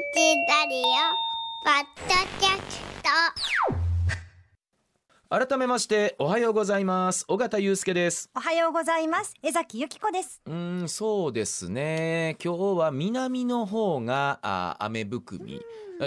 [0.00, 0.06] ラ
[0.66, 0.82] リオ
[1.62, 2.80] ポッドキャス
[5.28, 5.46] ト。
[5.46, 7.26] 改めましておはようございます。
[7.28, 8.30] 尾形祐介です。
[8.34, 9.34] おはようございます。
[9.42, 10.40] 江崎由紀子です。
[10.46, 12.38] うーんそうですね。
[12.42, 15.56] 今日は南の方があ雨含み。
[15.56, 15.58] え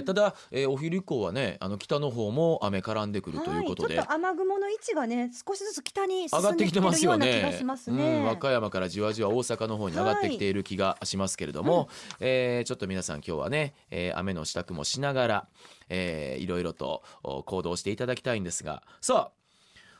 [0.01, 8.13] ただ、えーお昼以降はねあの北の方も雨絡んでくるということで、はい、ちょっと雨雲の位置がね少しずつ北に進上がってきてんできてるますよね。
[8.13, 15.47] ねうん、和歌山からじわじわ大阪の方に上がってきている気がしますけれども、えーちょっと皆さん今日はね、えー雨の支度もしながら、
[15.89, 19.43] えーいろいろとお行動していただきたいんですがさあ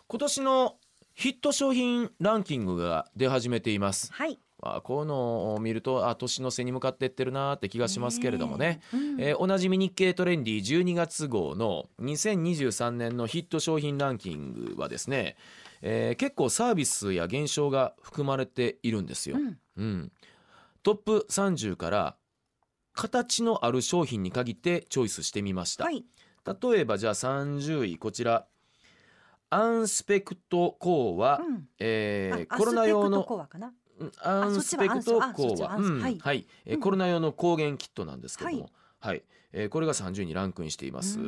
[0.08, 0.78] 今年の
[1.14, 4.12] ヒット商品ランキングが出始めています。
[4.12, 8.82] はいあこういうのを見るとあ年の瀬に向かっていってるなーって気がしますけれどもね。
[8.94, 9.22] えうん。
[9.22, 15.36] えーおなじみ日経トレンディ12月号の2023年のヒット商品ランキングはですね、
[15.82, 19.38] えー結構サービスや現象が含まれているんですよ。
[19.38, 19.58] うん。
[19.78, 20.12] うん。
[20.84, 22.16] トップ30から
[22.94, 25.86] 形のある商品に限ってチョイスしてみました。
[25.86, 26.06] はい。
[26.46, 28.46] 例えばじゃあ30位こちら。
[29.50, 31.68] アンスペクトコーは、うん。
[31.80, 33.38] えーあコロナ用アスペクトのコ
[34.22, 35.88] アンスペクトコーは、あそっちはアンス。
[35.88, 36.02] うん。
[36.02, 36.20] はい。
[36.20, 38.70] はい、えコロナ用の抗原キットなんですけども、
[39.00, 39.18] ははい。
[39.18, 39.22] い、
[39.54, 41.20] えーこれが30位にランクインしています。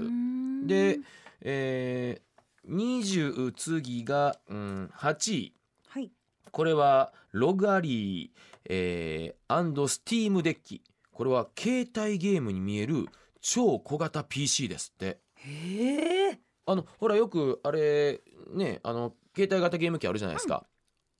[0.65, 0.99] で、
[1.41, 5.53] えー、20次が、うん、8位
[5.87, 6.11] はい。
[6.51, 8.29] これはロガリー、
[8.65, 10.81] えー、アンドスティームデッキ。
[11.11, 13.05] これは携帯ゲームに見える
[13.41, 15.19] 超小型 PC ですって。
[15.35, 20.65] へえあのほらよくあれねあの携帯型ゲーム機あるじゃないですか、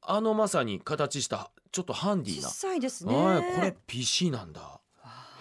[0.07, 3.13] あのまさに形したちょっとハンディ小なさいですね。
[3.15, 4.79] はいこれ PC なんだ。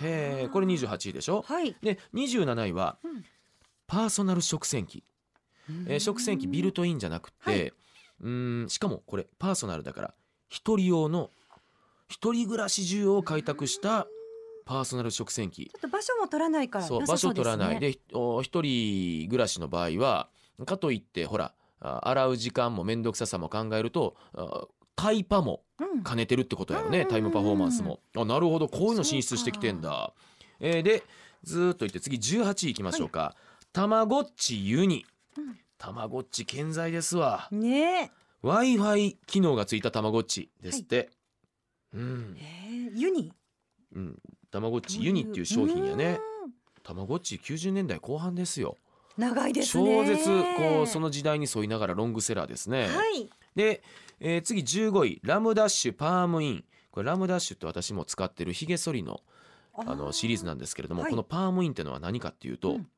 [0.02, 1.42] へえこれ28位でしょ？
[1.42, 1.76] はい。
[1.82, 3.24] で27位はうん。
[3.86, 5.04] パーソナル食洗機。
[5.86, 7.60] えー食洗機ビルトインじゃなくて、はい。
[7.68, 10.14] うーんしかもこれパーソナルだから
[10.48, 11.30] 一人用の
[12.08, 14.06] 一人暮らし需要を開拓した
[14.66, 15.66] パーソナル食洗機。
[15.66, 17.06] ちょっと場所も取らないからそうね。
[17.06, 17.80] 場所取らない。
[17.80, 20.28] でお一人暮らしの場合は
[20.66, 26.04] かといってほらあ洗う時間も面倒くささも考えるとあタイパもうん。
[26.04, 28.00] 兼ねてるってことやよね、うんタイムパフォーマンスも。
[28.16, 30.12] あなるほどこういうの進出してきてんだ、
[30.60, 31.02] えーで
[31.42, 33.34] ずーっといって次18位いきましょうか、
[33.72, 35.04] たまごっちユニ。
[35.36, 35.58] うん。
[35.78, 37.48] たまごっち健在ですわ。
[37.50, 38.10] ね
[38.42, 41.10] w i f i 機能がついたたまごっちですって、
[41.92, 42.36] うん。
[42.38, 42.44] えへ
[42.86, 43.32] えユニ？
[43.94, 44.18] うん。
[44.50, 46.20] たまごっちユニっていう商品やね。
[46.82, 48.76] たまごっち90年代後半ですよ。
[48.78, 48.83] うん
[49.16, 49.84] 長いですね。
[49.84, 50.24] 超絶
[50.56, 53.30] こうその時代に沿いながらロングセラーですね、はい。
[53.54, 53.82] で、
[54.20, 56.64] えー次15位ラムダッシュパームイン。
[56.90, 59.20] これラムダッシュって私も使ってるひげ剃りの
[59.76, 61.10] あのシリーズなんですけれども、はい。
[61.10, 62.88] このパームインってのは何かっていうと、うん。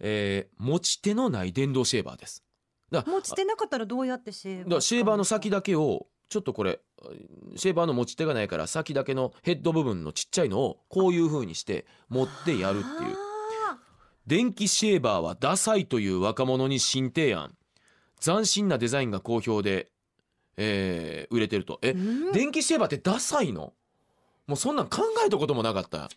[0.00, 2.44] えー持ち手のない電動シェーバーです。
[2.90, 6.80] だ持ち手なかったらどうやってシェーバーシェーバーの先だけをちょっとこれ
[7.56, 13.16] シェーバーの持ち手がないから先だけのヘッド部分のちっちゃいのをこういう風にして持ってやるっていう。
[13.16, 13.33] あ
[14.26, 17.54] 電気シェーバーはダサいという若者に新提案。
[18.20, 19.88] 斬新なデザインが好評で、
[20.56, 21.78] えー売れてると。
[21.82, 21.94] え
[22.32, 23.72] 電気シェーバーってダサいの？
[24.46, 26.08] もうそんなん考えたこともなかった。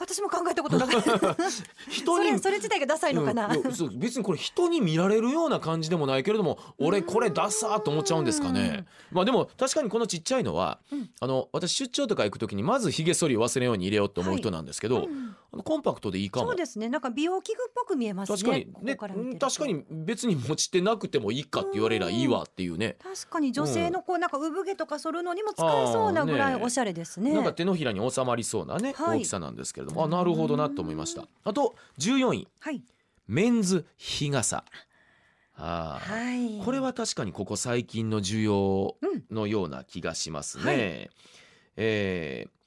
[0.00, 1.36] 私も考えたことなかった。
[1.90, 8.86] 人にそれそれ自体がダサいのかな、うん別にこれ人に見られるような感じでもないけれども俺これダサーと思っちゃうんですかね。
[9.10, 11.10] まあでも確かにこのちっちゃいのは、うん。
[11.18, 16.46] あの私出張とか行く時にまずひげ剃りを忘れんように入れようと思う人なんですけど、うんあのコンパクトでいいかも。
[16.48, 16.88] そうですね。
[16.88, 18.36] なんか美容器具っぽく見えますね。
[18.36, 18.66] 確かに。
[18.96, 22.96] こね確かに別に持ち手なくてもいいかって言われりゃいいわっていうね。
[23.02, 27.32] 確かに女性のこうなんか産毛とか剃るのにも使えそうなぐらいおしゃれですね。
[27.32, 29.20] なんか手のひらに収まりそうなね、はい。
[29.20, 30.04] 大きさなんですけれども。
[30.04, 31.26] あなるほどなと思いました。
[31.44, 32.48] あと14位。
[32.60, 32.82] はい。
[33.26, 34.64] メンズ日傘。
[35.56, 36.58] あー。
[36.58, 36.64] はい。
[36.64, 40.64] これは確かにここ最近の需要うんのような気がしますね。
[40.64, 41.10] はい。
[41.76, 42.57] えー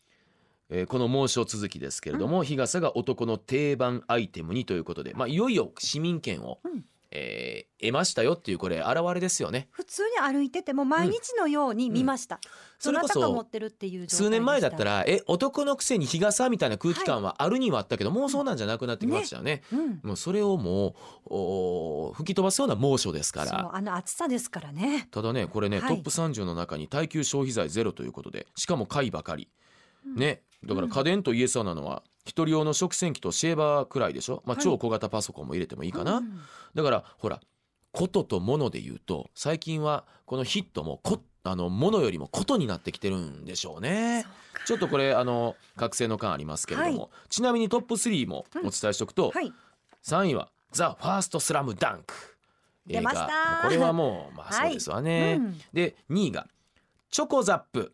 [0.74, 6.86] えーこの猛暑続きですけれども、日傘が男の定番アイテムにということで、まあ、いよいよ市民権を、うん。
[7.12, 9.68] えー得ましたよっていうこれ現れですよね。
[9.72, 12.40] 普通に歩いてても毎日のように見ました、
[12.78, 14.18] それこそってるっていう状態でした。
[14.18, 19.64] 数年前だったらえ男のくせに日傘みたいな空気感はあるにはあったけど、もうそうなんじゃなくなってきましたよね。
[19.74, 20.00] うん。
[20.04, 20.94] もうそれをもう
[21.26, 23.72] お吹き飛ばすような猛暑ですから。
[23.74, 25.08] あの暑さですからね。
[25.10, 25.96] ただねこれね、はい。
[25.96, 29.50] トップ30の中に耐久消費財ゼロということでしかも貝ばかり、
[30.06, 30.42] ね。
[30.64, 34.64] だから家電と言えそうなのは一人用の食洗機とシェーバーくらいでしょ、まあ、はい。
[34.64, 36.40] 超小型パソコンも入れてもいいかな、うん。
[36.76, 37.40] だからほら
[37.92, 44.26] ことともので言うと最近はこのヒットもこあのものよりもことになってきてるんでしょうね。
[44.68, 49.52] ちょっとこれあの覚醒の感ありますけれども、はちちなみにトップ3もお伝えしておくと、はい
[50.04, 52.14] 3位は「ザ・ファーストスラムダンク」
[52.88, 53.62] 出ました。
[53.64, 55.62] これはもうまあ そうですわね、うん。
[55.74, 56.48] で2位が
[57.10, 57.92] 「チョコザップ」うん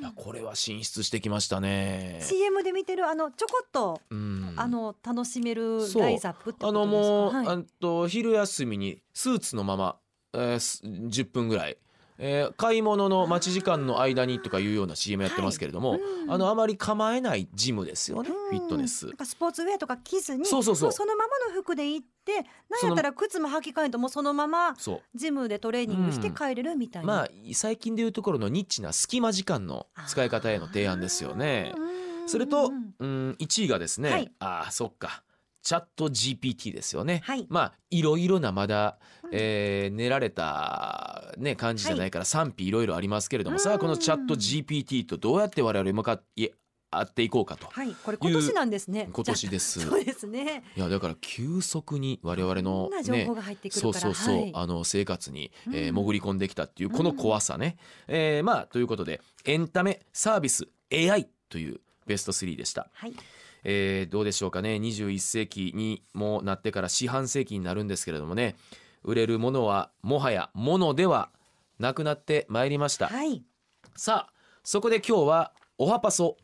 [0.00, 2.18] いやこれは進出してきましたね。
[2.22, 4.52] CM で見てるあのちょこっと、うん。
[4.56, 6.68] あの楽しめるライズアップってことですか？
[6.68, 7.46] あのもう、はい。
[7.48, 9.96] あんと昼休みにスーツのまま、
[10.34, 11.78] えーす10分ぐらい、
[12.18, 16.00] えー買い物の待ち時間の間にとかいうような CM やってますけれども、はい。
[16.00, 16.32] うん。
[16.32, 19.06] あのあまり構えないジムですよね、フィットネス。
[19.06, 19.16] なん。
[19.16, 20.88] かスポーツウェアとか着ずにそうそうそう。
[20.88, 24.76] もそのままの服で行ってなんやったら靴も履き替えんともうそのまま
[25.14, 31.72] ジムでトレーニングして帰れるみたいな、まあ最近でいうところのニッチな隙間時間の使い方への提案ですよね。
[32.26, 32.70] それと、
[33.00, 34.32] うん、1位がですね、はい。
[34.38, 35.23] ああそっか
[35.64, 37.22] チャット GPT ですよね。
[37.24, 37.46] はい。
[37.48, 39.30] まあいろいろなまだ、うん。
[39.32, 43.60] えー練られた、ね、感じじゃないから賛否いろいろありますけれども、うん。
[43.60, 46.52] さあこのチャット GPT とどうやって我々向かって
[46.90, 47.66] 会っていこうかと。
[47.66, 47.94] はい。
[48.04, 49.08] これ今年なんですね。
[49.10, 49.80] 今年です。
[49.80, 50.64] そうですね。
[50.76, 54.52] いやだから急速に我々のね報が入ってくるから、そうそうそう、はい。
[54.54, 63.14] あの生活に、えーうん潜り込んできたっていうこの怖さね、えーまあということでエンタメサービス AI というベスト3でした、はい
[63.64, 64.76] えーどうでしょうかね。
[64.76, 68.56] 21世紀にもなってから四半世紀になるんですけれどもね。
[69.02, 71.30] 売れるものはもはやものでは
[71.78, 73.42] なくなってまいりました、はい。
[73.96, 74.32] さあ
[74.62, 76.38] そこで今日はおはパソ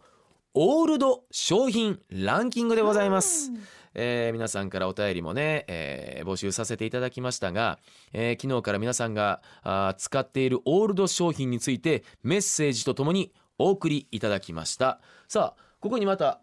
[0.52, 3.60] オールド商品ランキングでございます、うん。
[3.94, 7.78] えー皆さんからお便りもね、えー募集させていただきましたが、
[8.12, 9.40] えー昨日から皆さんが
[9.96, 15.00] 使っているオールド商品についてメッセージとともにお送りいただきました。
[15.28, 16.42] さあここにまた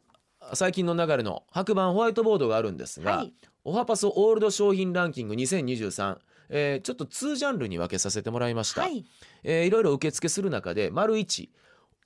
[0.53, 3.33] 最近の流れの白板ホワイトボードがあるんですが、はい。
[3.63, 6.17] おはパソオールド商品ランキング2023、
[6.49, 9.05] えーちょっと2ジャンルに分けさせてもらいました、はい。
[9.43, 11.49] えーいろいろ受付する中で丸1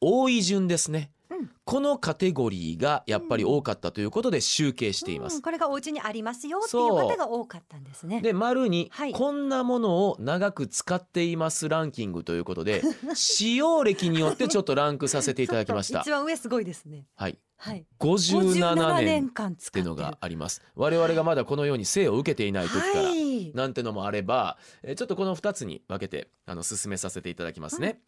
[0.02, 1.50] 多い順ですね、うん。
[1.64, 5.42] このカテゴリーがやっぱり多かったということで集計しています、うん。
[5.42, 8.22] これがお家にありますよっていう方が多かったんですね。
[8.22, 9.14] で丸に、はい。
[9.14, 12.84] こんなものを長く使っていますランキングということで
[13.16, 16.02] 使用歴によってちょっとランクさせていただきました。
[16.02, 17.08] 一番上すごいですね。
[17.16, 17.40] はい。
[17.58, 17.86] はい。
[18.00, 20.62] 57 57年っていうのがあります。
[20.76, 23.54] 我々がまだこのように生を受けていない時から、はい。
[23.54, 28.02] なんてのもあれば、えーちょっとこの2つに分けてあの進めさせていただきますね。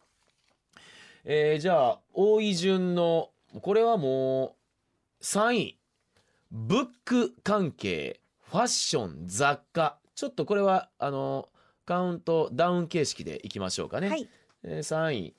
[1.24, 3.30] えーじゃあ多い順の
[3.62, 4.56] これはも
[5.20, 5.78] う3位。
[6.50, 9.98] ブック関係ファッション雑貨。
[10.14, 11.48] ちょっとこれはあの
[11.86, 14.08] カウントダウン形式でいきましょうかね。
[14.08, 14.28] はい。
[14.62, 15.34] えー3位。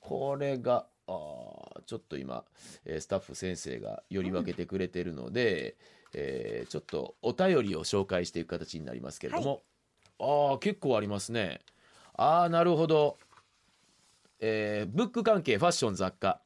[0.00, 2.44] これがあーちょっと今、
[2.84, 5.76] えースタッフ先生がより分けてくれてるので、
[6.14, 9.62] えーちょっとお便りを紹介していく形になりますけれども、
[10.18, 11.60] ああ結構ありますね。
[12.14, 13.18] ああなるほど、
[14.40, 16.42] えーブック関係ファッション雑貨。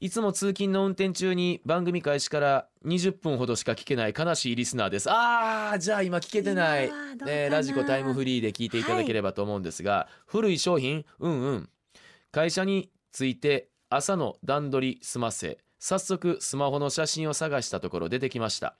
[0.00, 5.08] いつも通勤の運転中に番組開始から20分ほどしか聞けない悲しいリスナーです。
[5.10, 6.90] あーじゃあ今聞けてない。
[7.26, 11.70] ね、ラジコタイムフリーで聞いていただければと思うんですが、古い商品うんうん。
[12.30, 18.76] 会社に着いて朝の段取り済ませ早速スマホの写真を探したところ出てきました。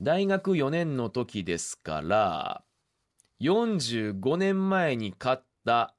[0.00, 2.62] 大学4年の時ですから
[3.40, 5.94] 45年前に買った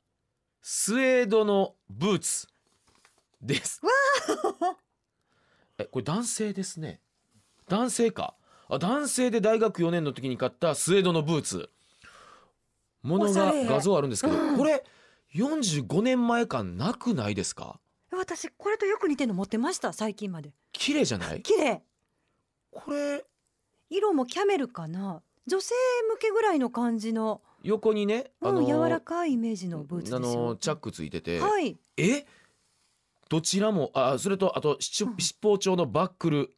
[0.61, 2.47] スウェードのブーツ
[3.41, 3.81] です。
[5.77, 6.99] えこれ男性ですね。
[7.67, 8.33] 男性か。
[8.69, 11.69] あ男性で大学4年の時に買ったスウェードのブーツ。
[13.03, 14.57] ものが画像あるんですけど、うん。
[14.57, 14.83] これ
[15.35, 17.79] 45年前感なくないですか？
[18.11, 20.51] 私これとよく似てるの持ってました最近まで。
[20.71, 21.41] 綺麗じゃない？
[21.43, 21.83] 綺麗。
[22.71, 23.23] これ
[23.89, 25.21] 色もキャメルかな。
[25.45, 25.75] 女性
[26.11, 31.77] 向けぐらいの感じの、横にねあのうん、柔らかいイメージのブーツあのチャックついてて、はい。
[31.97, 32.25] え？
[33.29, 36.51] どちらもあそれとあと七宝町のバックル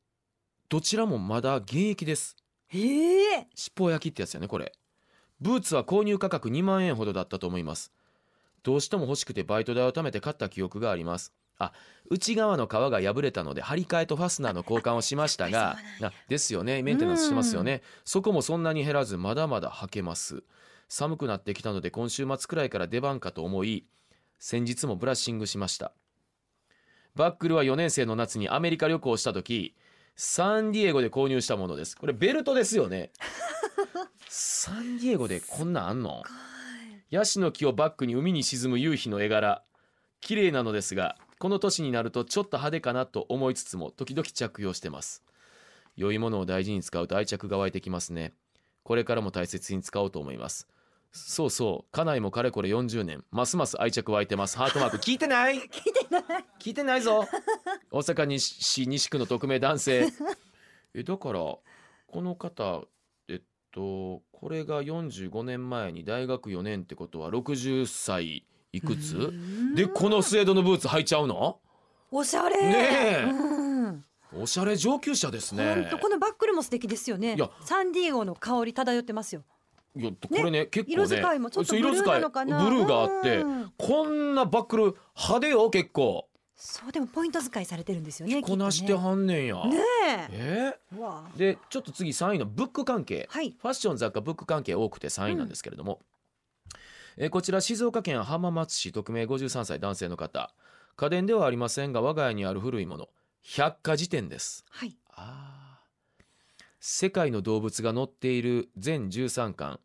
[0.69, 2.35] どちらもまだ現役です。
[2.71, 3.47] ええ。
[3.55, 4.71] 七宝焼きってやつやねこれ。
[5.41, 7.91] ブーツは購入価格2万円ほどだったと思います。
[8.61, 11.33] どうしても欲しくてバイト代を貯めて買った記憶があります。
[11.57, 11.73] あ
[12.09, 15.77] 内側の皮が破れたので張り替えとファスナーの交換をしましたが
[16.27, 16.83] ですよね。
[16.83, 17.81] メンテナンスしてますよね。
[18.05, 20.43] そこもそんなに減らずまだまだ履けます
[20.89, 23.85] 寒くなってきたので今週末くらいから出番かと思い
[24.39, 25.93] 先日もブラッシングしました。
[27.15, 29.75] バックルは4年生の夏にアメリカ旅行をした時
[30.15, 31.95] サンディエゴで購入したものです。
[31.95, 33.11] これベルトですよね。
[34.27, 36.23] サンディエゴでこんなんあんの？
[37.11, 39.63] ヤシの木をバックに海に沈む夕日の絵柄。
[40.21, 45.23] 綺麗なのですがこの年になるとちょっと派手かなと思いつつも時々着用してます。
[45.95, 48.33] 良いものを大事に使うと愛着が湧いてきますね。
[48.83, 50.67] これからも大切に使おうと思います
[51.11, 51.91] そうそう。
[51.91, 53.23] 家内もかれこれ40年。
[53.31, 54.57] ますます愛着湧いてます。
[54.57, 54.97] ハートマーク。
[55.03, 55.55] 聞いてない。
[55.55, 56.45] 聞いてない。
[56.59, 57.25] 聞いてないぞ。
[57.91, 60.07] 大阪西市西区の匿名男性。
[60.93, 61.61] えだからこ
[62.15, 62.83] の方
[63.27, 69.75] えっとこれが45年前に大学4年ってことは60歳いくうつん。
[69.75, 71.59] でこのスウェードのブーツ履いちゃうの？
[72.11, 72.61] おしゃれ。
[72.61, 72.89] ね
[73.21, 73.23] え。
[73.23, 74.05] うん。
[74.33, 75.89] おしゃれ上級者ですね。
[76.01, 77.35] このバッグルも素敵ですよね。
[77.35, 77.49] いや。
[77.61, 79.43] サンディエゴの香り漂ってますよ
[79.95, 82.63] いやこれね結構ね色使いもちょっとブルーなのかな？
[82.63, 83.73] ブルーがあってうん。
[83.77, 84.83] こんなバックル
[85.15, 86.27] 派手よ結構。
[86.55, 89.79] そうでもポイント使いされてるんですよねこなしてはんねんや、ねね
[90.33, 90.73] え？
[90.93, 93.27] えでちょっと次3位のブック関係。
[93.31, 93.55] はい。
[93.59, 96.01] ファッション雑貨ブック関係多くて3位なんですけれども、
[97.17, 100.53] えーこちら静岡県浜松市匿名53歳男性の方。
[100.97, 103.09] 家電ではありませんが我が家にある古いもの。
[103.41, 104.65] 百科事典です。
[104.69, 104.97] はい。
[105.13, 105.58] あー
[106.79, 109.79] 世界の動物が載っている全13巻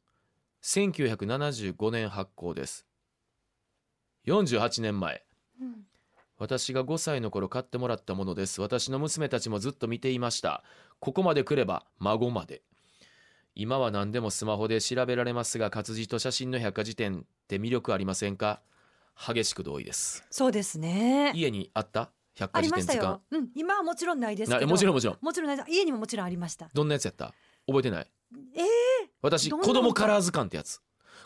[0.62, 2.86] 1975年発行です。
[4.26, 5.24] 48年前。
[5.60, 5.74] うん。
[6.38, 8.60] 私が5歳の頃買ってもらったものです。
[8.60, 10.62] 私の娘たちもずっと見ていました。
[11.00, 12.62] ここまで来れば孫まで。
[13.56, 18.62] 今は何でもスマホで調べられますが活字と写真の百科事典って魅力ありませんか？
[19.16, 20.24] 激しく同意です。
[20.30, 21.32] そうですね。
[21.34, 22.10] 家にあった？
[22.34, 25.18] 百ありま科事典図鑑したよ、うん、今はもちろんないですけなどもちろんもちろん。
[25.20, 25.70] もちろんないです。
[25.70, 26.68] 家にももちろんありました。
[26.74, 27.32] どんなやつやった？
[27.66, 28.10] 覚えてない？
[28.56, 28.64] えー、
[29.22, 29.66] 私どんな？
[29.66, 30.80] 子供カラー図鑑ってやつ。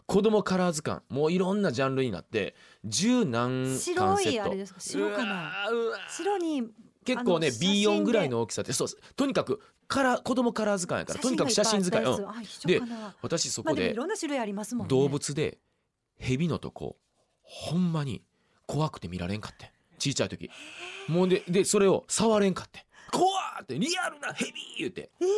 [0.07, 1.03] 子供カラー図鑑。
[1.09, 4.37] もういろんなジャンルになって十何白巻セット。
[4.37, 4.81] いあれですか？
[4.81, 5.71] 白かな？
[5.71, 6.00] うわーうわー。
[6.11, 6.62] 白に
[7.05, 7.88] 結構ねあの写真で。
[7.88, 8.73] B4 ぐらいの大きさで。
[8.73, 13.15] そうとにかくカラー子供カラー図鑑やからとにかく写真使い、うん、あ一緒かな。
[13.23, 14.91] 私そこでまあでもいろんな種類ありますもんね。
[14.91, 15.59] 動物で
[16.19, 16.97] 蛇のとこ
[17.43, 18.23] ほんまに
[18.67, 20.50] 怖くて見られんかってちいちゃい時。
[21.09, 25.11] もうででそれを触れんかって怖ーってリアルな蛇言うて。
[25.21, 25.28] えー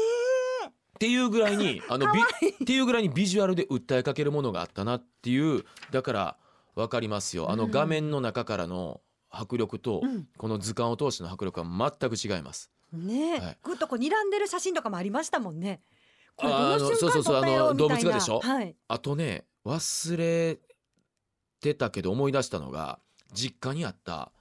[0.68, 6.36] っていうぐらいにあのビっていうぐらいにビジュアルで訴えかけるものがあったなっていうだから
[6.74, 7.50] わかりますよ。
[7.50, 7.70] あのうん。
[7.70, 9.00] 画面の中からの
[9.30, 10.28] 迫力とうん。
[10.36, 11.66] この図鑑を通しての迫力は
[11.98, 12.70] 全く違います。
[12.92, 13.58] ねえ、はい。
[13.62, 15.80] ぐっとこう睨んでる写真とかもありましたもんね。
[16.36, 18.40] これどのそうそうそうあの動物がでしょ？
[18.40, 18.76] はい。
[18.86, 20.58] あとね忘れ
[21.60, 22.98] てたけど思い出したのが
[23.32, 24.32] 実家にあった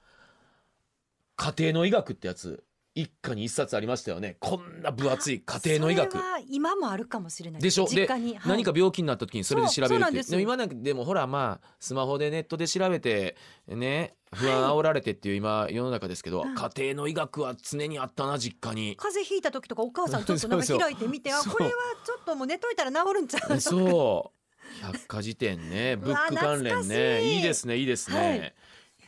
[1.40, 2.62] 家庭の医学ってやつ
[2.94, 4.36] 一家に一冊ありましたよね。
[4.40, 6.12] こんな分厚い家庭の医学。
[6.12, 7.62] それは今もあるかもしれない。
[7.62, 7.86] でしょ？
[7.86, 8.48] 実家に、はい。
[8.48, 13.36] 何か病気になった時にそれで調べるってでも今なんかでもほらまあスマホでネットで調べて
[13.68, 16.54] ね不安煽られてっていう今世の中ですけど、うん。
[16.54, 18.96] 家庭の医学は常にあったな実家に。
[18.96, 21.70] 風邪ひいた時とかお母さんちょっと なんか開いてみてあこれは
[22.04, 24.40] ちょっともう寝といたら治るんちゃうとそう。
[24.82, 25.96] 百科事典ね。
[25.96, 27.22] ブック関連懐かしね。
[27.24, 28.52] いいいですねいいですね、はいい、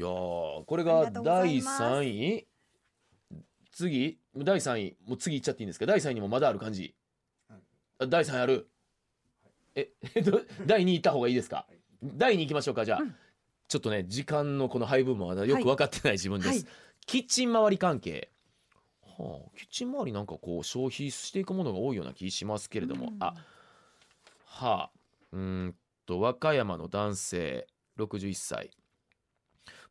[0.03, 1.83] やーこれが第います。
[1.83, 2.47] 3位？
[3.73, 4.19] 次？
[4.37, 5.87] 第3位もう次いっちゃっていいんですか？
[5.87, 6.95] 第3位にもまだある感じ、
[7.99, 8.69] あ第3位ある？
[9.75, 9.91] え
[10.23, 11.67] ど 第2位いった方がいいですか？
[12.03, 13.15] 第2位いきましょうかじゃあ、うん。
[13.69, 16.67] ちょっとね時間のこの配分もまだよく分かってない自分です、はい。
[17.07, 18.31] キッチン周り関係。
[19.03, 23.17] はあキッチン周りなんかこう消費していくものが多いような気しますけれども、うん。
[23.21, 23.35] あ
[24.45, 24.91] はあ
[25.33, 25.75] うーん
[26.07, 27.67] と和歌山の男性
[27.99, 28.71] 61歳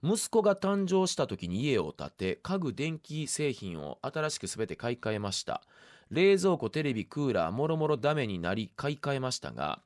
[0.04, 5.62] 息子が誕生した時に家を建て家具電気製品を新しく全て買い替えました。
[6.10, 9.82] 冷蔵庫テレビクーラーもろもろダメになり買い替えましたが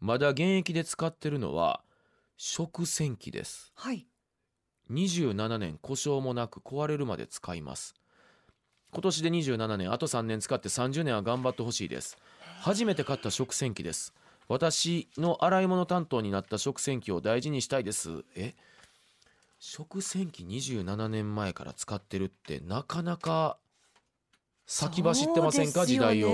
[0.00, 1.82] まだ現役で使ってるのは
[2.36, 3.72] 食洗機です。
[3.74, 4.06] はい。
[4.90, 7.94] 27年故障もなく壊れるまで使います。
[8.92, 12.18] 今年で27年あと3年使って30年は頑張ってほしいです。
[12.60, 14.12] 初めて買った食洗機です。
[14.46, 18.24] 私の洗い物担当になった食洗機を大事にしたいです。
[18.36, 18.54] え？
[19.66, 23.56] 食洗機27年前から使ってるってなかなか
[24.66, 25.86] 先走ってませんか？
[25.86, 26.28] 時代を。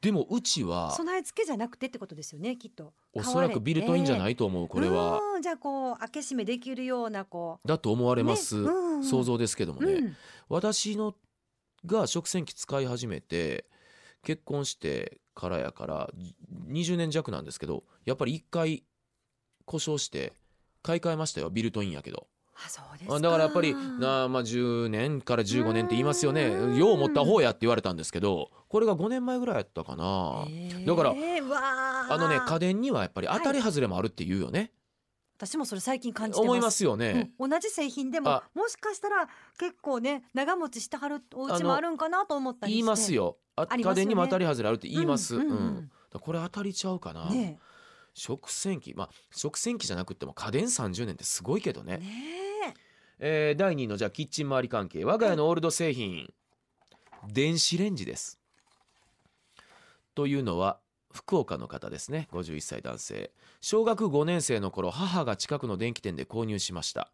[0.00, 2.94] でもうちは備え付けじゃなくてってことですよねきっと。
[3.12, 5.20] おそらくビルトインじゃないいと思うこれは。
[5.20, 5.42] うん。
[5.42, 8.62] じゃあこう開け閉めできるようなこだと思われます、ね。
[8.62, 9.04] うんうん。
[9.04, 10.16] 想像ですけどもう、ね、うん。
[10.48, 11.14] 私の
[11.84, 13.66] が食洗機使い始めて
[14.22, 16.10] 結婚してからやから
[16.70, 18.84] 20年弱なんですけどやっぱり1回
[19.66, 20.32] 故障して
[20.86, 21.50] 買い替えましたよ。
[21.50, 22.28] ビルトインやけど。
[22.54, 26.46] あそうですあだからやっぱりなあまあ10年から15年って言いますよね。
[26.46, 26.76] うん。
[26.76, 30.46] よう持った方やって言われたんですけどこれが5年前ぐらいやったかな。
[30.86, 32.14] だからえーうわー。
[32.14, 34.72] あのね家電にはやっぱり当たり外れもあるって言うよね、
[35.36, 36.46] 私もそれ最近感じてます。
[36.46, 37.50] 思いますよね、うん。
[37.50, 38.42] 同じ製品でもあ。
[38.54, 39.28] もしかしたら
[39.58, 42.76] 結構ね長持ちしてはるお家もあるんかなと思ったりして。
[42.78, 43.36] 言いますよ。
[43.56, 43.84] あね。
[43.84, 45.48] 家電にも当たり外れあるって言います、うんうん。
[45.50, 45.90] うん。
[46.18, 47.58] これ当たりちゃうかな、ね
[48.16, 48.94] 食洗機。
[48.94, 52.00] まあ食洗機じゃなくても家電30年ってすごいけどね。
[52.00, 52.74] えね
[53.18, 53.50] え。
[53.52, 56.32] ー第2位のじゃあキッチン周り関係我が家のオールド製品、
[57.28, 58.40] 電子レンジです。
[60.14, 60.78] というのは
[61.12, 62.28] 福岡の方ですね。
[62.32, 63.30] 51歳男性。
[63.60, 67.10] 小学5年生の頃母が近くの電気店で購入しました。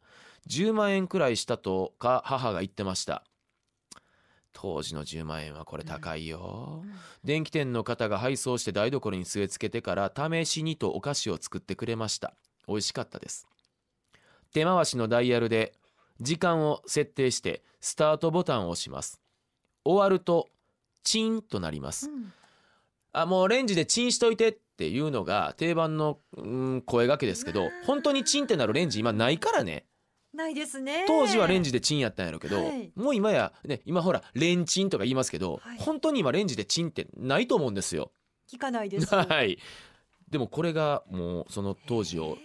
[0.49, 3.25] 10万円くらいしたとか母が言ってました
[4.53, 6.93] 当時の10万円はこれ高いよ、うん。
[7.25, 12.35] 電気店の方が配送して台所に据え付けてから試しにとお菓子を作ってくれました。
[12.69, 13.47] 美味しかったです。
[14.53, 15.73] 手回しのダイヤルで
[16.21, 19.21] 時間を設定してスタートボタンを押します。
[19.85, 20.49] 終わると
[21.03, 22.09] チンとなります。
[22.09, 22.33] うん。
[23.13, 29.85] あもうレンジでチンしといてっていうのが定番の、うん、声がけですけど本当にチンってなるレンジ今ないからね
[30.35, 38.13] ないですね当時はレンジでチンやったんやろうけど、はいもう今やね今ほらレンチンとか言いますけど、はい本当に今レンジでチンってないと思うんですよ。
[38.51, 39.59] 聞かないですはい。
[40.31, 42.39] でもこれがもうその当時を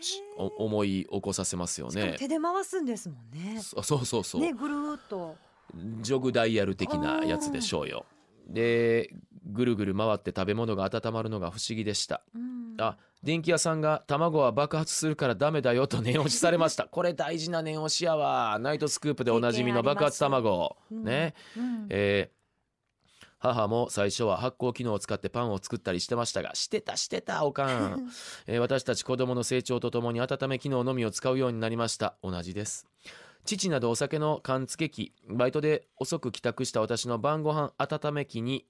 [0.58, 2.16] 思い起こさせますよね。
[2.20, 5.36] 手で回すんですもんねそそうそうそう、ねぐるーっと
[6.02, 8.06] ジョグダイヤル的なやつでしょうよ。
[8.48, 9.10] で
[9.48, 12.24] ぐるぐる回って食べ物が温まるのが不思議でした。
[12.36, 12.76] うん。
[12.80, 16.86] あ電気屋さんが卵は爆発するからダメだよと念押しされました。
[16.86, 18.58] これ大事な念押しやわ。
[18.60, 20.78] ナイトスクープでおなじみの爆発卵。
[20.92, 21.04] うん。
[21.04, 21.88] ね、うん。
[21.90, 22.38] えー
[23.40, 28.10] 母も最初は発酵機能を使ってパンを作ったりしてましたがしてたしてたおかん、
[28.48, 32.16] えー私たち子供の成長とともに温め機能のみを使うようになりました。
[32.24, 32.88] 同じです。
[33.46, 38.66] 父などお酒の缶付け機バイトで遅く帰宅した私の晩ご飯温め機に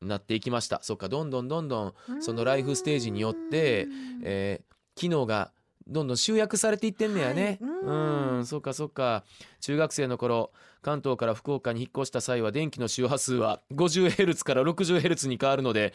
[0.00, 0.80] なっていきました。
[0.82, 4.20] そっかどんどんどんどんそのライフステージによってうん。
[4.22, 5.50] えー機能が
[5.86, 7.70] どんどん集約されていってんねやね、はい。
[7.70, 8.36] うん。
[8.36, 8.46] うん。
[8.46, 9.24] そっかそっか。
[9.60, 10.52] 中学生の頃
[10.82, 15.94] 関東から福岡に引っ越した際は電気の周波数は 50Hz から 60Hz に変わるので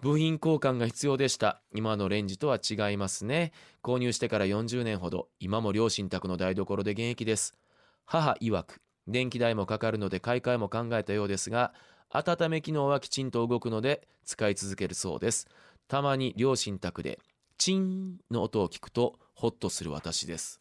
[0.00, 1.60] 部品交換が必要でした。
[1.74, 3.52] 今のレンジとは違いますね。
[3.82, 7.54] 購入してから40年ほど今も両親宅の台所で現役です。
[8.06, 11.72] 母曰く電気代もかかるので買い替えも考えたようですが
[12.16, 15.48] 温め機能はきちんと動くので使い続けるそうです。
[15.88, 17.18] たまに両親宅で
[17.58, 20.60] チンの音を聞くとホッとする私です。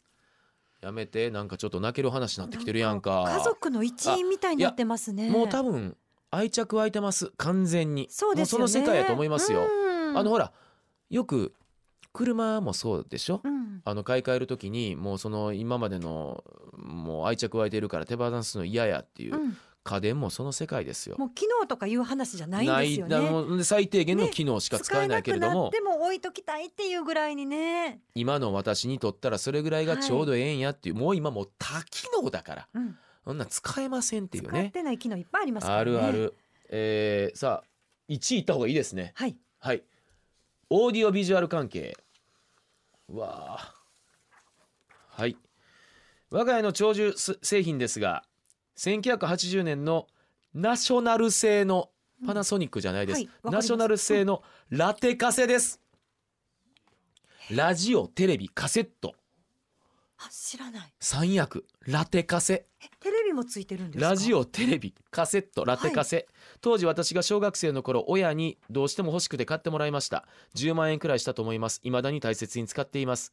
[0.81, 3.25] やめてなんかちょっと泣ける話になってきてるやんか。
[3.27, 5.29] 家族の一員みたいになってますね。
[5.29, 5.95] もう多分
[6.31, 7.31] 愛着湧いてます。
[7.37, 8.07] 完全に。
[8.09, 8.61] そうですよね。
[8.63, 10.17] もうその世界やと思いますよ、うん。
[10.17, 10.51] あのほら
[11.11, 11.53] よく
[12.13, 13.81] 車もそうでしょ、うん。
[13.85, 16.43] あの買い替える時にもうその今までの
[16.75, 21.17] もう愛着湧いてるから手放すの嫌やっていう、うん家電もその世界ですよ。
[21.17, 23.57] もう機能とかいう話じゃないんですよね。
[23.57, 32.67] な最低限の機能しか使えないけれども、使えなくなっても置いときたいっていうぐらいにね、今の私にとったらそれぐらいがちょうどええんやっていう、もう今もう多機能だから。
[32.73, 35.81] うん、そんなん使えませんっていう使っねてない機能いっぱいありますからね。
[35.81, 36.35] あるある、
[36.69, 37.67] えーさあ
[38.09, 39.13] 1位いった方がいいですね。
[39.15, 39.37] はい。
[39.59, 39.83] はい。
[40.69, 41.95] オーディオビジュアル関係。
[43.09, 43.73] うわあ
[45.09, 45.37] はい。
[46.29, 48.23] 我が家の長寿す製品ですが
[48.77, 50.07] 1980年の
[50.53, 51.89] ナショナル製の
[52.25, 53.55] パナソニックじゃないです、はいわかります。
[53.55, 55.79] ナショナル製のラテカセです、
[57.51, 59.15] ラジオテレビカセット。
[59.15, 59.22] あ
[60.31, 60.93] 知らない。
[60.99, 61.65] 三役。
[61.87, 62.65] ラテカセ。
[62.81, 64.09] えテレビもついてるんですか？
[64.09, 66.27] ラジオテレビカセットラテカセ、
[66.61, 70.25] 当時私が小学生の頃親にどうしても欲しくて買ってもらいました。
[70.55, 71.79] 10万円くらいしたと思います。
[71.83, 73.31] 未だに大切に使っています。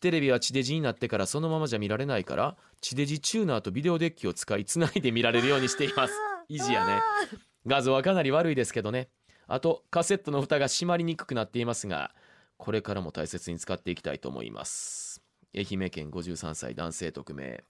[0.00, 6.14] テレビは地デジになってからそのままじゃ見られないから地デジチューナーとビデオデッキを使いつないで見られるようにしています。
[6.48, 7.02] 意地やね。
[7.66, 9.08] 画像はかなり悪いですけどね。
[9.46, 12.12] あとカセットの蓋が閉まりにくくなっていますが
[12.56, 15.20] これからも大切に使っていきたいと思います
[15.56, 17.64] 愛媛県53歳男性匿名。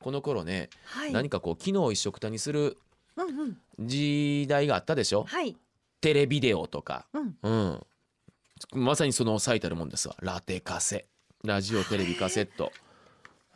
[0.00, 1.12] この頃ねはい。
[1.12, 2.78] 何かこう機能を一緒くたにする
[3.78, 5.24] 時代があったでしょ？
[5.24, 5.56] はい。
[6.00, 7.06] テレビデオとか。
[7.12, 7.36] うん。
[7.42, 7.86] うん。
[8.72, 10.16] まさにその最たるもんですわ。
[10.20, 11.06] ラテカセ。
[11.44, 12.72] ラジオテレビカセット。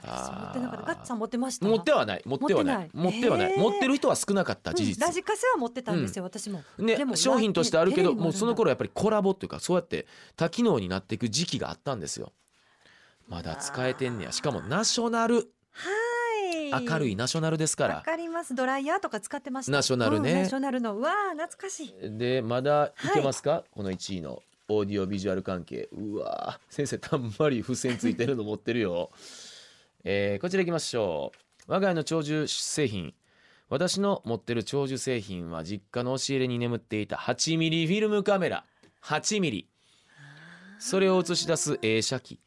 [0.00, 1.66] 私持ってなかったガッツさあん持ってました。
[1.66, 2.22] ー持ってはない。
[2.24, 2.90] 持ってはない。
[2.92, 3.58] 持持ってはない。
[3.58, 4.88] 持ってる人は少なかった事うん。
[4.90, 5.06] 実。
[5.06, 6.62] ラジカセは持ってたんですよ、私も。
[6.78, 12.32] ね商品としてあるけどもうその頃やっぱりコラボっていうかそうやって多機能になっていく時期があったんですよ
[13.28, 14.32] まだ使えてんねや。
[14.32, 15.36] しかもナショナル。
[15.36, 15.42] は
[16.80, 16.84] い。
[16.84, 18.54] 明るいナショナルですかわらかります。
[18.54, 19.72] ドライヤーとか使ってました。
[19.72, 20.32] ナショナルね。
[20.32, 22.18] うんナショナルのうわー懐かしい。
[22.18, 25.88] でまだいけますか、この1位のオーディオビジュアル関係。
[25.92, 29.10] うわー先生たんまり付箋ついてるの持ってるよ、
[30.04, 31.32] えーこちらいきましょ
[31.68, 31.72] う。
[31.72, 33.14] 我が家の長寿製品。
[33.68, 38.64] 私の持ってる長寿製品は実家の押し入れに眠っていた8ミリフィルムカメラ。
[39.02, 39.68] 8ミリ。
[40.78, 42.40] それを映し出す映写機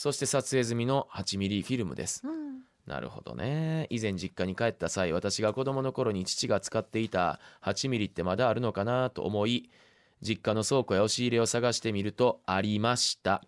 [0.00, 2.22] そして撮影済みの8ミリフィルムです。
[2.24, 2.60] うん。
[2.86, 3.86] なるほどね。
[3.90, 9.68] 以前実家に帰った際私が子供の頃に父が使っていた8ミリってまだあるのかなと思い
[10.22, 13.42] 実家の倉庫や押し入れを探してみるとありました。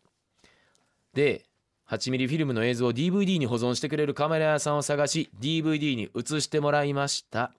[1.14, 1.46] で
[1.88, 7.54] 8ミリフィルムの映像を DVD に保存してくれるカメラ屋さんを探し DVD に映してもらいました。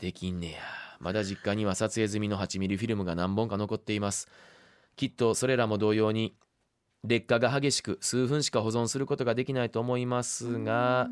[0.00, 0.58] できんねや。
[0.98, 4.26] まだ実家には撮影済みの8ミリフィルムが何本か残っています。
[4.96, 6.34] きっとそれらも同様に
[7.04, 11.08] 劣化が激しく数分しか保存することができないと思いますが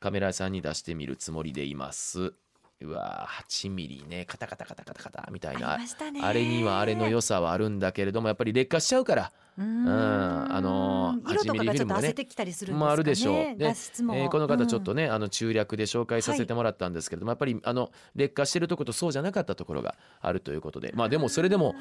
[0.00, 2.34] カメラ屋さんに出してみるつもりでいます。
[2.80, 4.26] うわー8ミリね。
[4.26, 5.78] カタカタカタカタカタみたいな。
[6.22, 9.32] あれにはあれの良さはあるんだけれどもやっぱり劣化しちゃうから。
[9.56, 9.88] うん。
[9.88, 12.84] あのー色とか8ミリフィルムがちょっと焦ってきたりするんですかね。
[12.84, 13.34] まああるでしょう。
[13.34, 20.92] で画質も、えーこの方ちょっとね、ね、あの中略で紹介させてもらったんですけれども、やっぱりあの劣化してるとことそうじゃなかったところがあるということで。
[20.94, 21.74] まあでもそれでも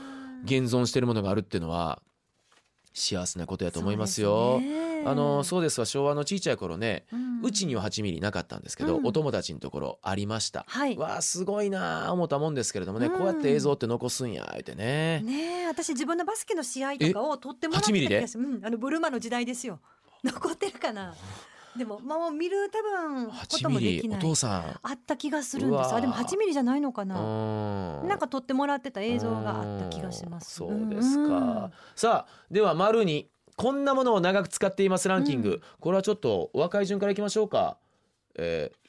[0.45, 2.01] 現存してるものがあるっていうのは
[2.93, 4.61] 幸せなことやと思いますよ。
[5.05, 5.85] あのそうですわ。
[5.85, 7.05] 昭和の小さい頃ね
[7.43, 9.07] うちには8ミリなかったんですけど、うん。
[9.07, 10.65] お友達のところありました。
[10.67, 10.97] はい。
[10.97, 13.17] わあすごいなあ思ったもんですけれどもね、うん。
[13.17, 15.21] こうやって映像って残すんや言ってね。
[15.23, 19.79] ねえ私自分のバスケの試合とかを撮ってもらって8ミリでた気がするうん、あのブルマの時代ですよ。
[20.23, 21.15] 残ってるかな
[21.77, 24.79] でもまあ見る多分こ8ともできない父さん。
[24.81, 25.93] あった気がするんです。
[25.93, 30.63] あでも8ミリじゃないのかうななんか撮ってもらってた映像があった気がします。
[30.63, 30.79] うん。
[30.79, 35.61] そうですか、さあでは丸にこんなものを長く使っていますランキング、うん。
[35.79, 37.77] これはちょっとお若い順からいきましょうか。
[38.35, 38.83] えー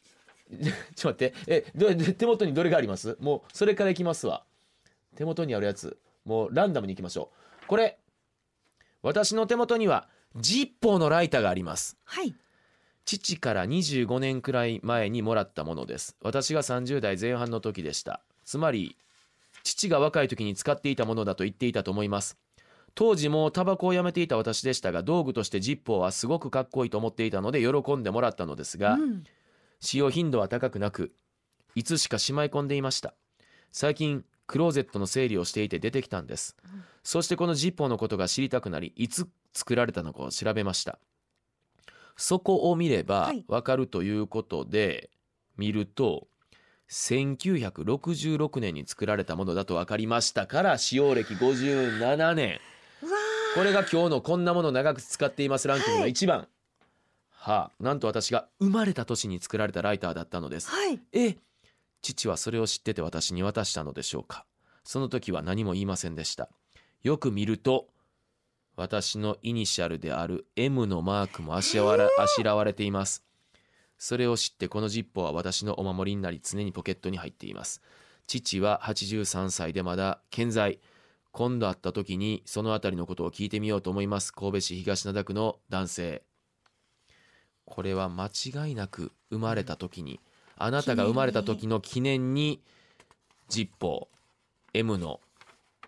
[0.94, 1.34] ちょっと待って。
[1.46, 3.16] えどで手元にどれがあります？
[3.18, 4.44] もうそれからいきますわ。
[5.16, 5.98] 手元にあるやつ。
[6.24, 7.30] もうランダムにいきましょ
[7.62, 7.66] う。
[7.66, 7.98] これ。
[9.02, 11.96] 私の手元にはジッポーのライターがあります。
[12.04, 12.34] はい
[13.04, 16.16] 父から25年くらい前にもらったものです。
[16.22, 18.22] 私が30代前半の時でした。
[18.44, 18.96] つまり
[19.62, 22.38] 父が若い時に使っていたものだと言っていたと思います。
[22.94, 29.24] 当時もうタバコをやめていた私でしたが道具としてジッポーはすごくかっこいいと思っていたので喜んでもらったのですが、うん。
[29.80, 31.12] 使用頻度は高くなく
[31.74, 33.14] いつしかしまい込んでいました。
[33.72, 36.84] 最近クローゼットの整理をしていて出てきたんです、うん。
[37.02, 40.98] そしてこのジッポーのことが知りたくなりいつ作られたのかを調べました
[42.16, 43.44] そこを見ればはい。
[43.48, 45.10] わかるということで、
[45.56, 46.26] 見ると
[46.90, 52.60] 1966年に作られたものだと分かりましたから使用歴57年。
[53.54, 55.68] これが今日のこんなもの長く使っています。
[55.68, 56.10] ランキングのはい。
[56.12, 56.48] 1番、
[57.30, 60.70] はあなんと私が生まれた年に作られたライターだったのです。
[60.70, 61.00] ーはい。
[61.12, 61.36] え
[62.02, 64.44] 父はそれを知ってて私に渡したのでしょうか。
[64.82, 66.48] その時は何も言いませんでした。
[67.02, 67.88] よく見ると
[68.76, 73.24] 私のイニシャルである M のマークもあしらわらあしらわれています。
[73.98, 77.80] それを知ってこのジッポは私のお守りになり常にポケットに入っています。
[78.26, 80.80] 父は83歳でまだ健在。
[81.30, 84.32] 今度会った時にそのあたりのことを聞いてみようと思います。
[84.32, 86.22] 神戸市東灘区の男性。
[87.64, 90.20] これは間違いなく生まれた時に
[90.56, 92.62] あなたが生まれた時の記念に
[93.48, 95.20] ジッポー M の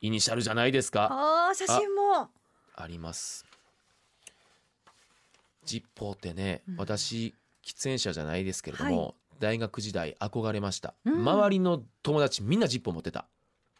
[0.01, 1.09] イニシャルじゃないですか。
[1.11, 2.31] あー写真も。
[2.77, 3.45] あります。
[5.65, 6.77] ジッポーってね、うん。
[6.77, 7.35] 私
[7.65, 11.21] 喫煙者じゃないですけれども、は大学時代憧れました、うん。
[11.29, 13.27] 周りの友達みんなジッポー持ってた。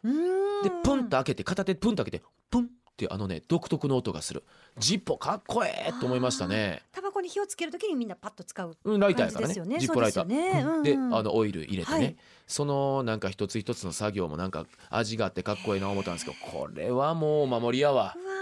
[0.03, 0.63] うーん。
[0.63, 4.43] でプンと開けて片手プンと開けてプンってあのね独特の音がする。
[4.77, 6.81] ジッポーかっこええと思いましたね。
[6.91, 9.53] タバコに火をつけるときにみんなパッと使ううんライターやからね。
[9.53, 10.27] ジッポーライター。
[10.27, 10.75] でねうん。
[10.77, 12.15] うんであのオイル入れてね、はい。
[12.47, 18.15] そのなんか一つ一つの作業もなんか味があってかっこいいな思ったんですけどこれはもうお守りやわ。
[18.17, 18.36] うわ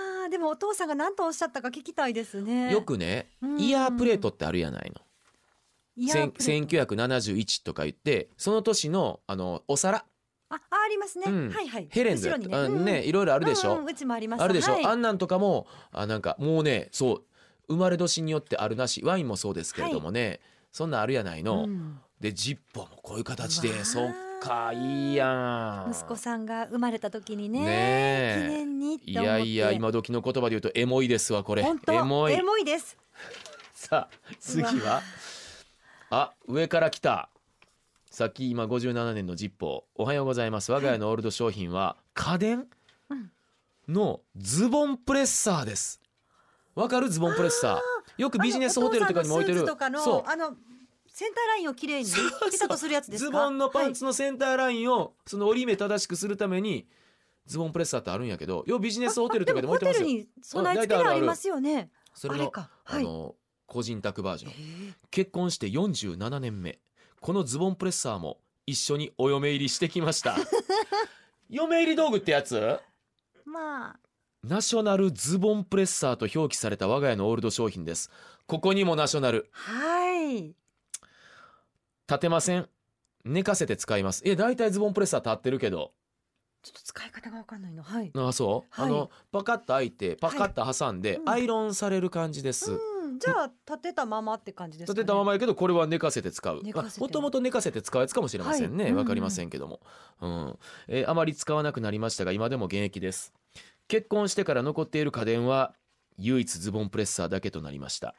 [0.46, 2.72] もお父さんが何とおっしゃったか聞きたいですね。
[2.72, 3.60] よくねうん。
[3.60, 5.02] イヤープレートってあるやないの。
[5.98, 6.96] イヤープレート。
[6.96, 10.06] 1971とか言ってその年のあのお皿。
[10.50, 11.50] あありますね、うん。
[11.50, 11.88] はいはい。
[11.90, 12.36] ヘレンズね。
[12.52, 14.44] あうんねいろいろあるでしょ、うんうんうちもあります。
[14.44, 14.86] あるでしょ、はい。
[14.86, 17.24] あんなんとかもあなんかもうねそう
[17.68, 20.40] 生まれ年によってあるなしワインもそうですけれどもね、
[20.72, 22.00] そんなんあるやないの、うん。
[22.20, 24.14] でジッポーもこういう形でそっ
[24.48, 25.92] かいいやん。
[25.92, 28.48] 息子さんが生まれた時にねねえ。
[28.48, 29.30] 記念にってい思って。
[29.30, 31.64] やいや今時の言葉で言うとエモいですわこれ。
[31.64, 32.34] 本当エモい。
[32.34, 32.98] エモいです。
[33.74, 35.02] さあ次は？
[36.12, 37.30] あ上から来た。
[38.12, 40.02] さっき今57年のジッポー。
[40.02, 40.72] おはようございます。
[40.72, 42.68] 我が家のオールド商品は家電？
[43.10, 43.32] うん。
[43.90, 46.02] のズボンプレッサーです。
[46.76, 47.10] わかる？
[47.10, 48.22] ズボンプレッサー。
[48.22, 49.62] よくビジネスホテルとかにも置いてる。
[49.62, 50.56] あのお父さんのスーツとかのあの
[51.18, 53.32] センターラインをきれいにピタッとするやつですか？
[53.32, 56.90] ズボンのパンツのセンターラインをその折り目正しくするために
[57.46, 60.08] ズボンプレッサーってあるんやけどようビジネスホテルとかでも置いてますよ。
[60.08, 61.90] ホテルに備え付けがありますよね。
[62.14, 62.70] それのあれか。
[62.84, 63.02] はい。
[63.02, 64.52] あの個人宅バージョン。
[65.10, 66.80] 結婚して47年目。
[67.22, 70.36] このズボンプレッサーも一緒にお嫁入りしてきました。
[71.50, 72.78] 嫁入り道具ってやつ？
[73.46, 74.00] まあ。
[74.44, 78.12] ナショナルズボンプレッサーと表記された我が家のオールド商品です
[78.46, 80.54] ここにもナショナルはい
[82.08, 82.70] 立てません。
[83.24, 84.22] 寝かせて使います。
[84.26, 85.94] え大体ズボンプレッサー立ってるけど。
[86.62, 87.84] ちょっと使い方がわかんないの。
[87.84, 88.12] はい。
[88.16, 88.90] あそう、はい。
[88.90, 91.30] あのパカッと開いてパカッと挟んで、うん。
[91.30, 93.20] アイロンされる感じです、うん。
[93.20, 96.62] じゃあ立てたままって感じですか、ね、立てたままやけどこれは寝かせて使う。
[96.64, 97.10] も。
[97.10, 98.86] ともと寝かせて使うやつかもしれませんね。
[98.86, 98.92] わ、はい。
[98.92, 99.82] うんうんかりませんけども、
[100.22, 100.60] うん。
[100.88, 103.34] えーあまり使わなくなりましたが今でも現役です。
[103.88, 105.74] 結婚してから残っている家電は
[106.18, 108.16] 唯一ズボンプレッサーだけとなりました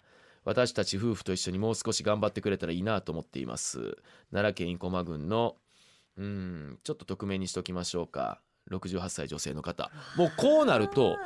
[0.46, 3.96] 私たち夫婦と一緒にもう少し頑張ってくれたらいいなと思っています。
[4.30, 5.56] 奈良県生駒郡の
[6.16, 8.40] うんちょっと匿名にしときましょうか。
[8.70, 9.90] 68歳女性の方。
[10.16, 11.16] もうこうなると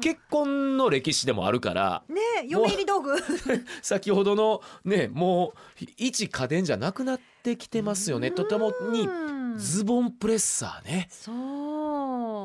[0.00, 3.14] 結婚の歴史でもあるからねえ嫁入り道具。
[3.82, 8.32] 先ほどのねもう一家電じゃなくなってきてますよね。
[8.32, 11.06] とてもにうんズボンプレッサーね。
[11.08, 11.34] そう。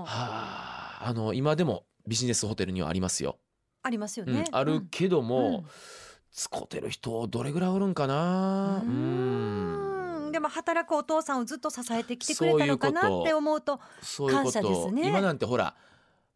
[0.02, 3.38] はああの今でもビジネスホテルにはありますよ、
[3.90, 5.66] ありますようんね、あるけども、うん。
[6.32, 8.84] 使ってる人どれぐらいおるんかな？
[8.84, 10.28] ううん。
[10.30, 10.32] ん。
[10.32, 13.80] でも働くお父さんをずっと支えてきてくれたのかなって思うと
[14.30, 15.10] 感謝ですと、ね。
[15.10, 15.76] 今なんてほら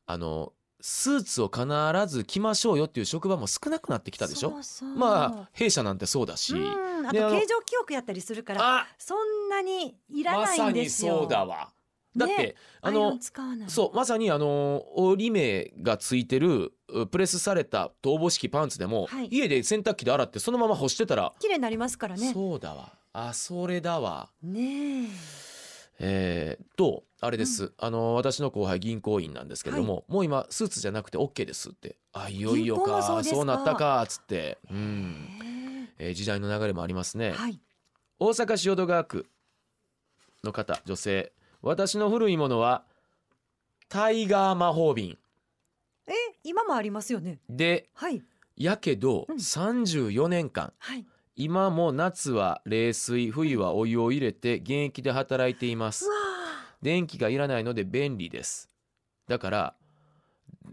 [0.07, 1.67] あのスーツを必
[2.07, 4.57] ず着ましょうよっていう職場も少なくなってきたでしょ？
[4.63, 6.57] そうまあ弊社なんてそうだし、う
[7.03, 7.07] ん。
[7.07, 11.19] あと形状記憶やったりするからあそんなにいらないんですよ。
[11.19, 11.69] そうだわ。
[12.15, 13.17] だって、ねあの
[13.67, 16.73] そうまさにあの折り目がついてるう
[17.12, 19.27] プレスされた逃亡式パンツでも、はい。
[19.32, 22.32] 家で洗濯機で洗ってそのまま干してたら、綺麗になりますからね。
[22.34, 22.93] そうだわ。
[23.13, 24.29] あそれだわ。
[24.41, 25.08] ねえ。
[25.99, 31.97] えー、とあれです、あの私の後輩銀行員なんですけれども、もう今スーツじゃなくて OK ですって。
[32.12, 35.29] あいよいよかそうなったかっつって、うん。
[35.99, 36.12] へえ。
[36.12, 37.60] ー時代の流れもありますね、えはい。
[38.19, 39.27] 大阪市淀川区
[40.43, 41.32] の方女性。
[41.62, 42.84] 私の古いものは
[43.88, 45.17] タイガー魔法瓶
[46.07, 46.11] え
[46.43, 47.39] 今もありますよね？
[47.49, 48.21] ではい。
[48.57, 49.35] やけどうん。
[49.35, 51.05] 34年間はい。
[51.35, 56.07] 今も夏は冷水冬はお湯を入れて現役で働いています。
[56.81, 58.69] 電気がいらないので便利です。
[59.27, 59.75] だから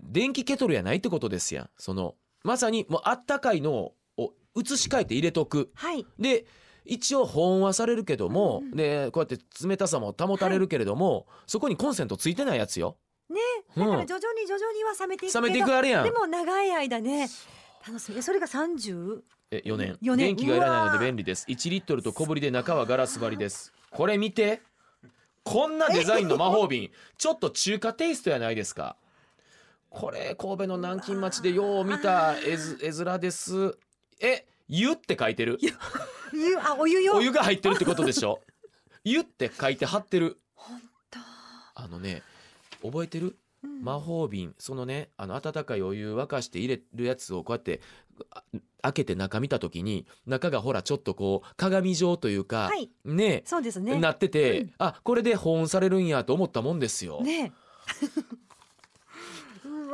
[0.03, 1.71] 電気ケトルやないってことですやん。
[1.79, 5.71] そのまさにもうあったかいのを移し替えて入れとく。
[5.75, 6.05] はい。
[6.19, 6.45] で
[6.85, 12.97] 一応保温はされるけども、うんうんでこうやって冷たさも保たれるけれども、そこにコンセントついてないやつよ。
[13.77, 16.05] だから徐々に徐々には冷めていくけど冷めていくあれやん。
[16.05, 17.29] でも長い間ね
[17.87, 18.19] 楽しみ。
[18.19, 19.99] えそれが30え4年。
[20.01, 20.27] 四年。
[20.29, 21.47] 電気がいらないので便利です。
[21.49, 23.73] 1リットルと小ぶりで中はガラス張りです。
[23.91, 24.63] これ見て。
[25.43, 26.91] こんなデザインの魔法瓶。
[27.17, 28.97] ちょっと中華テイストやないですか。
[29.89, 33.77] これ神戸の南京町でよう見た絵面です。
[34.21, 35.59] え湯って書いてる。
[35.61, 36.57] 湯。
[36.59, 37.17] あお湯よ。
[37.17, 38.41] お湯が入ってるってことでしょ。
[39.03, 40.39] 湯って書いて貼ってる。
[40.55, 40.81] 本
[41.11, 41.19] 当。
[41.75, 42.23] あのね
[42.83, 43.37] 覚えてる？
[43.63, 43.83] うん。
[43.83, 47.81] 魔法瓶そのねあの温かいお湯沸かして入れるやつをこうやって
[48.31, 48.43] あ
[48.83, 52.91] 開けて中見た時に中がほらちょっとこう鏡状というか、はい。
[53.05, 53.99] ねそうですね。
[53.99, 54.73] なってて、うん。
[54.79, 57.53] あこれで保温されるんやと思ったもんですよ、ね。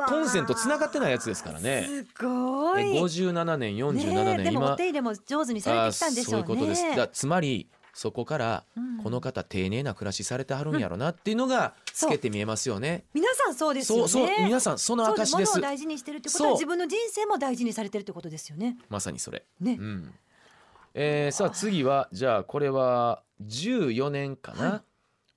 [0.09, 1.87] コンセントつながってないやつですからね。
[1.87, 6.43] すごえい57年47ね年、今えでもお手入れも上手にされてきたんでしょうね。
[6.43, 6.97] あそういうことです。
[6.97, 9.03] だつまりそこからうん。
[9.03, 12.11] この方丁寧な暮らしされてはるんやろなっていうのがそう。
[12.11, 13.05] 透けて見えますよね。
[13.15, 14.09] 皆さんそうですよね。
[14.09, 15.61] そうそう皆さんその証です。
[15.61, 18.77] 大事にしてるってことは自分の人生も大事にされてるってことですよね。
[18.91, 19.45] まさにそれ。
[19.61, 19.79] ね。
[19.81, 20.15] うん。
[20.95, 24.81] えーさあ次はじゃあこれは14年かな、はい。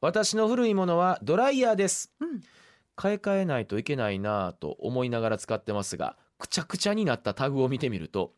[0.01, 2.11] 私の古いものはドライヤーです。
[2.19, 2.41] うん。
[2.95, 8.33] 買い替えないといけないなぁと思いながら使ってますがくちゃくちゃになったタグを見てみると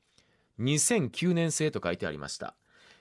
[0.60, 2.54] 2009年製と書いてありました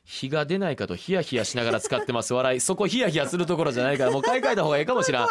[0.04, 2.34] 日が出ないかとヒヤヒヤしながら使ってます。
[2.34, 2.60] 笑い。
[2.60, 5.26] そこヒヤヒヤするところじゃないから もう買い替えた方がいいかもしれん。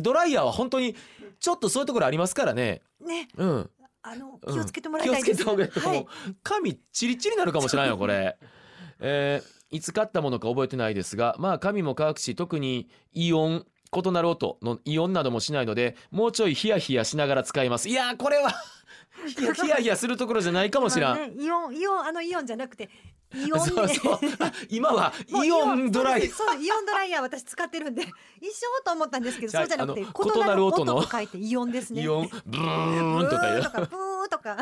[0.00, 0.96] ドライヤーは本当に
[1.38, 2.82] ちょっとそういうところありますからね。
[3.00, 3.28] ね。
[3.36, 3.70] うん。
[4.02, 4.54] あのうん。
[4.54, 5.96] 気をつけてもらいたいです、気をつけた方がいい。
[5.96, 6.06] はい。
[6.42, 8.36] 髪チリチリになるかもしれないよこれ、
[9.00, 17.88] えーいつ買ったものか覚えてないですがまあ髪も乾くし特にイオン異なる音のイオンなどもしないのでもうちょいヒヤヒヤしながら使います。
[17.88, 18.52] いやーこれは
[19.26, 22.88] ヒヤヒヤするところじゃないかもしれん、まあねイオンイオンあのイオンじゃなくて
[23.34, 24.18] イオンそうそう。
[24.40, 25.12] あ今は
[25.44, 26.28] イオンドライ。
[26.28, 28.02] そうそうイオンドライヤー私使ってるんで
[28.40, 31.02] 一緒と思ったんですけどそうじゃなくて異なる音の。
[31.02, 32.02] と書いてイオンですね。
[32.02, 34.56] イオンブーンとかブーとかブーとか。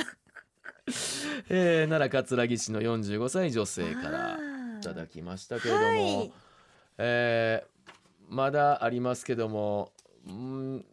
[1.51, 4.39] えー、奈良葛城市の45歳女性から
[4.81, 6.33] いただきましたけれども、はい。
[6.99, 7.79] えー
[8.31, 9.91] まだありますけども
[10.29, 10.85] うん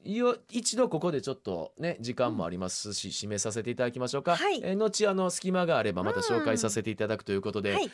[0.49, 4.61] 一度ここでちょっとね時間もありますし、締めさせていただきましょうか、はい。
[4.63, 7.91] えー後あの隙間があればまた紹介させていただくということで、はい。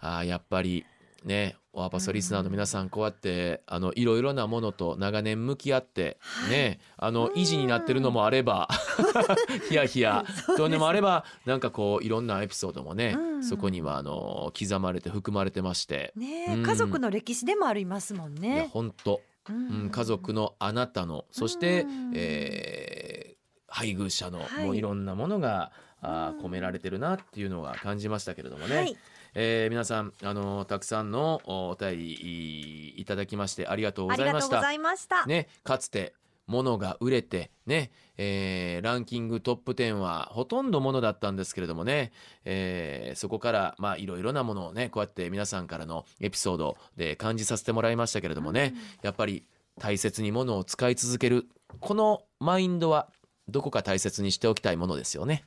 [0.00, 0.86] あーやっぱり
[1.24, 6.50] ねオアパソリスナーの皆さんこうやってあのいろいろなものと長年向き合って、はい。
[6.50, 8.68] ねあのうん維持になってるのもあれば
[9.68, 10.24] ヒヤヒヤ
[10.56, 13.44] というのもあればなんかこういろんなエピソードもね、うん。
[13.44, 16.62] そこにはあの刻まれて含まれてまして、ねうん。
[16.62, 18.70] 家族の歴史でもありますもんね。
[18.72, 19.86] 本当、ううん。
[19.86, 23.38] ん、家族のあなたのそして、うんえー
[23.70, 24.64] 配偶者の、はい。
[24.64, 28.96] もういろんなものがあ込められてるなっていうのが感じましたけれどもね、はい、
[29.34, 34.72] えー皆さんあのたくさんのおお便りいいただきましてありがとうごありがとうござ。
[34.72, 35.26] いました。
[35.26, 36.14] ね、かつて
[36.48, 42.10] ものが売れてね、えーランキングトップ10はほとんどものだったんですけれどもね、
[42.44, 49.44] えーそこからまあいろいろなものをねこうやって皆さんからのエピソードで感じさせてもらいましたけれどもね、やっぱり
[49.78, 51.46] 大切にものを使い続ける
[51.80, 53.08] このマインドは
[53.48, 55.44] どこか大切にしておきたいものですよね。